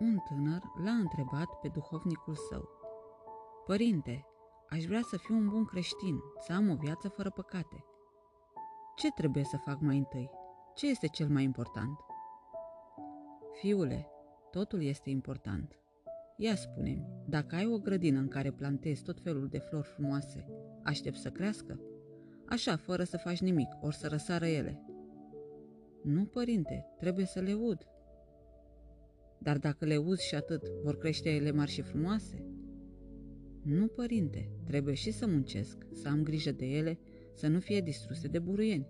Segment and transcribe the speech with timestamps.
[0.00, 2.68] un tânăr l-a întrebat pe duhovnicul său.
[3.66, 4.26] Părinte,
[4.68, 7.84] aș vrea să fiu un bun creștin, să am o viață fără păcate.
[8.96, 10.30] Ce trebuie să fac mai întâi?
[10.74, 11.98] Ce este cel mai important?
[13.52, 14.08] Fiule,
[14.50, 15.74] totul este important.
[16.36, 20.46] Ia spune-mi, dacă ai o grădină în care plantezi tot felul de flori frumoase,
[20.84, 21.80] aștept să crească?
[22.48, 24.84] Așa, fără să faci nimic, ori să răsară ele.
[26.02, 27.86] Nu, părinte, trebuie să le ud.
[29.42, 32.44] Dar dacă le uzi și atât, vor crește ele mari și frumoase?
[33.62, 36.98] Nu, părinte, trebuie și să muncesc, să am grijă de ele,
[37.34, 38.86] să nu fie distruse de buruieni.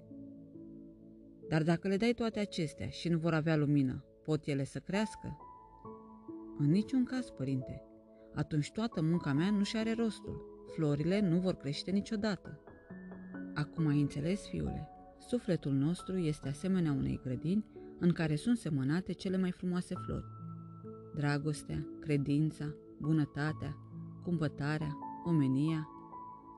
[1.48, 5.36] Dar dacă le dai toate acestea și nu vor avea lumină, pot ele să crească?
[6.58, 7.82] În niciun caz, părinte.
[8.34, 10.64] Atunci toată munca mea nu și are rostul.
[10.74, 12.62] Florile nu vor crește niciodată.
[13.54, 14.88] Acum ai înțeles, fiule?
[15.18, 17.64] Sufletul nostru este asemenea unei grădini
[17.98, 20.39] în care sunt semănate cele mai frumoase flori.
[21.20, 23.76] Dragostea, credința, bunătatea,
[24.22, 25.88] cumpătarea, omenia.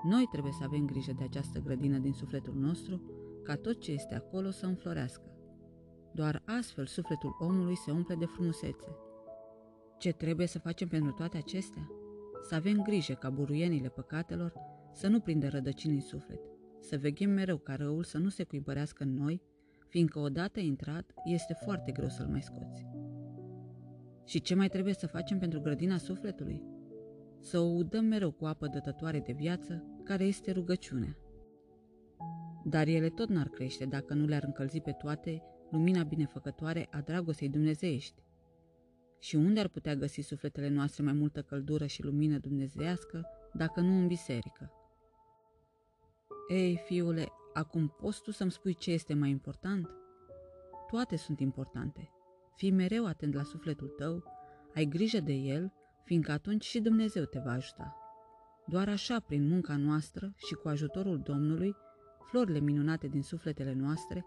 [0.05, 3.03] Noi trebuie să avem grijă de această grădină din sufletul nostru,
[3.43, 5.31] ca tot ce este acolo să înflorească.
[6.15, 8.97] Doar astfel sufletul omului se umple de frumusețe.
[9.99, 11.91] Ce trebuie să facem pentru toate acestea?
[12.43, 14.53] Să avem grijă ca buruienile păcatelor
[14.93, 16.41] să nu prindă rădăcini în suflet,
[16.81, 19.43] să veghem mereu ca răul să nu se cuibărească în noi,
[19.89, 22.87] fiindcă odată intrat este foarte greu să-l mai scoți.
[24.25, 26.62] Și ce mai trebuie să facem pentru grădina sufletului?
[27.39, 31.17] Să o udăm mereu cu apă dătătoare de viață, care este rugăciunea.
[32.64, 37.48] Dar ele tot n-ar crește dacă nu le-ar încălzi pe toate lumina binefăcătoare a dragostei
[37.48, 38.23] dumnezeiești.
[39.19, 43.98] Și unde ar putea găsi sufletele noastre mai multă căldură și lumină dumnezească dacă nu
[43.98, 44.73] în biserică?
[46.51, 49.91] Ei, fiule, acum poți tu să-mi spui ce este mai important?
[50.91, 52.11] Toate sunt importante.
[52.57, 54.23] Fii mereu atent la sufletul tău,
[54.74, 55.73] ai grijă de el,
[56.05, 57.96] fiindcă atunci și Dumnezeu te va ajuta.
[58.67, 61.74] Doar așa, prin munca noastră și cu ajutorul Domnului,
[62.30, 64.24] florile minunate din sufletele noastre,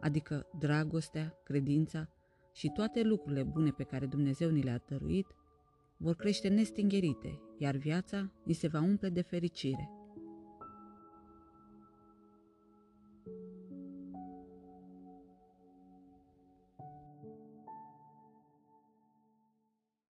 [0.00, 2.08] adică dragostea, credința
[2.52, 5.26] și toate lucrurile bune pe care Dumnezeu ni le-a dăruit,
[5.96, 9.90] vor crește nestingherite, iar viața ni se va umple de fericire.